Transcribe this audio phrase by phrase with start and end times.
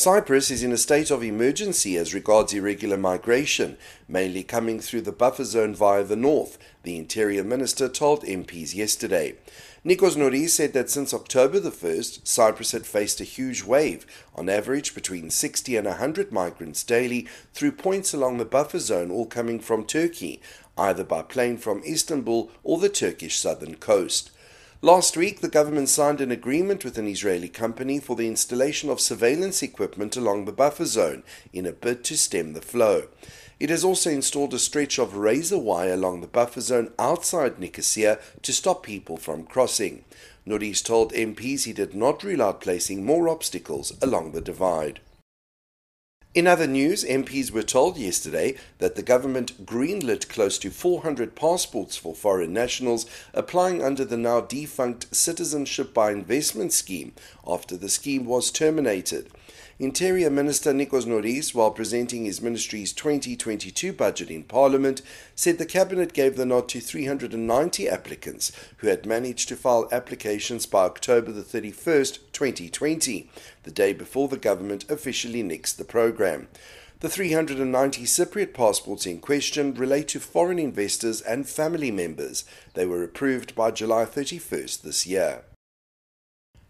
[0.00, 3.76] Cyprus is in a state of emergency as regards irregular migration,
[4.08, 9.34] mainly coming through the buffer zone via the north, the Interior Minister told MPs yesterday.
[9.84, 14.48] Nikos Nouris said that since October the 1st, Cyprus had faced a huge wave, on
[14.48, 19.60] average between 60 and 100 migrants daily, through points along the buffer zone, all coming
[19.60, 20.40] from Turkey,
[20.78, 24.30] either by plane from Istanbul or the Turkish southern coast.
[24.82, 28.98] Last week, the government signed an agreement with an Israeli company for the installation of
[28.98, 33.08] surveillance equipment along the buffer zone in a bid to stem the flow.
[33.58, 38.18] It has also installed a stretch of razor wire along the buffer zone outside Nicosia
[38.40, 40.06] to stop people from crossing.
[40.46, 45.00] Nouris told MPs he did not rule out placing more obstacles along the divide.
[46.32, 51.96] In other news, MPs were told yesterday that the government greenlit close to 400 passports
[51.96, 53.04] for foreign nationals
[53.34, 59.28] applying under the now defunct Citizenship by Investment scheme after the scheme was terminated.
[59.80, 65.02] Interior Minister Nikos Nouris, while presenting his ministry's 2022 budget in Parliament,
[65.34, 70.64] said the Cabinet gave the nod to 390 applicants who had managed to file applications
[70.64, 73.28] by October the 31st, 2020,
[73.64, 76.48] the day before the government officially nixed the programme.
[77.00, 82.44] The 390 Cypriot passports in question relate to foreign investors and family members.
[82.72, 85.42] They were approved by July 31st this year.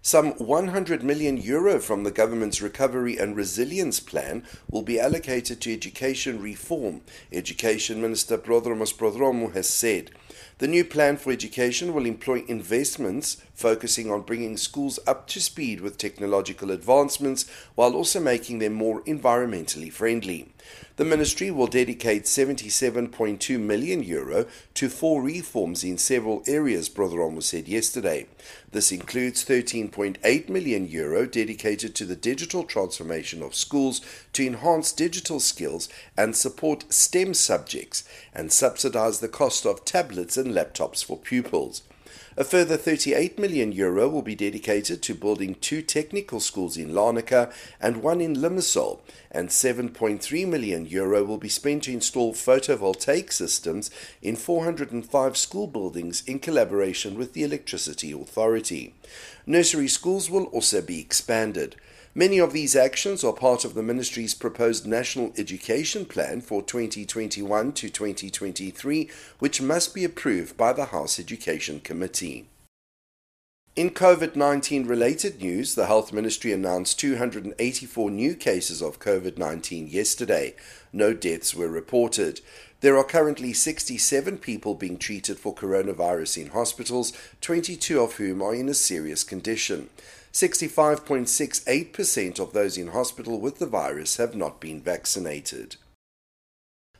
[0.03, 5.73] Some 100 million euro from the government's recovery and resilience plan will be allocated to
[5.73, 10.11] education reform, Education Minister Prodromos Prodromou has said.
[10.57, 15.83] The new plan for education will employ investments focusing on bringing schools up to speed
[15.83, 17.45] with technological advancements
[17.75, 20.49] while also making them more environmentally friendly.
[20.97, 27.69] The ministry will dedicate 77.2 million euro to four reforms in several areas, Prodromou said
[27.69, 28.27] yesterday.
[28.73, 34.01] This includes 13.8 million euro dedicated to the digital transformation of schools
[34.33, 38.05] to enhance digital skills and support STEM subjects
[38.35, 41.83] and subsidize the cost of tablets and laptops for pupils.
[42.37, 47.53] A further 38 million euro will be dedicated to building two technical schools in Larnaca
[47.81, 49.01] and one in Limassol,
[49.31, 53.91] and 7.3 million euro will be spent to install photovoltaic systems
[54.23, 58.95] in 405 school buildings in collaboration with the Electricity Authority.
[59.47, 61.77] Nursery schools will also be expanded.
[62.15, 67.73] Many of these actions are part of the ministry's proposed National Education Plan for 2021
[67.73, 72.49] to 2023, which must be approved by the House Education Committee.
[73.77, 79.87] In COVID 19 related news, the Health Ministry announced 284 new cases of COVID 19
[79.87, 80.57] yesterday.
[80.93, 82.41] No deaths were reported.
[82.81, 88.55] There are currently 67 people being treated for coronavirus in hospitals, 22 of whom are
[88.55, 89.91] in a serious condition.
[90.33, 95.75] 65.68% of those in hospital with the virus have not been vaccinated.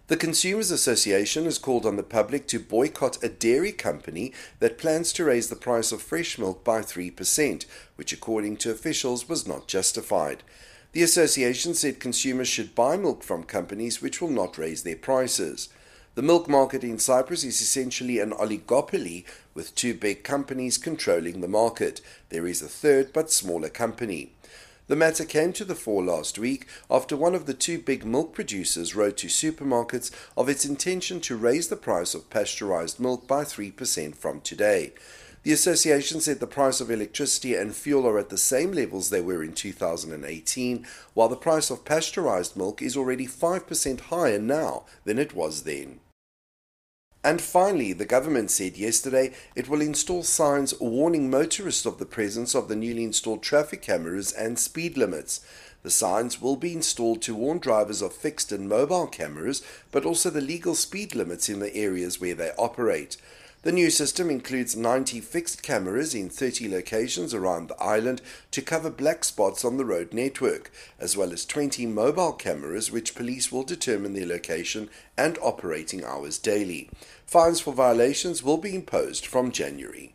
[0.09, 5.13] The Consumers Association has called on the public to boycott a dairy company that plans
[5.13, 7.65] to raise the price of fresh milk by 3%,
[7.95, 10.43] which, according to officials, was not justified.
[10.91, 15.69] The association said consumers should buy milk from companies which will not raise their prices.
[16.21, 21.49] The milk market in Cyprus is essentially an oligopoly with two big companies controlling the
[21.49, 22.03] market.
[22.29, 24.35] There is a third but smaller company.
[24.89, 28.35] The matter came to the fore last week after one of the two big milk
[28.35, 33.45] producers wrote to supermarkets of its intention to raise the price of pasteurized milk by
[33.45, 34.93] 3% from today.
[35.43, 39.23] The association said the price of electricity and fuel are at the same levels they
[39.23, 45.19] were in 2018, while the price of pasteurized milk is already 5% higher now than
[45.19, 46.01] it was then.
[47.23, 52.55] And finally, the government said yesterday it will install signs warning motorists of the presence
[52.55, 55.41] of the newly installed traffic cameras and speed limits.
[55.83, 59.63] The signs will be installed to warn drivers of fixed and mobile cameras,
[59.93, 63.17] but also the legal speed limits in the areas where they operate.
[63.63, 68.23] The new system includes 90 fixed cameras in 30 locations around the island
[68.53, 73.15] to cover black spots on the road network, as well as 20 mobile cameras which
[73.15, 76.89] police will determine their location and operating hours daily.
[77.27, 80.15] Fines for violations will be imposed from January.